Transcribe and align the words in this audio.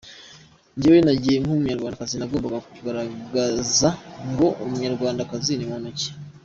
Njyewe 0.75 0.99
nagiye 1.05 1.37
nk’Umunyarwandakazi, 1.43 2.15
nagombaga 2.17 2.57
kugaragaza 2.69 3.89
ngo 4.29 4.47
umunyarwandakazi 4.63 5.53
ni 5.55 5.67
muntu 5.71 5.89
ki. 5.99 6.09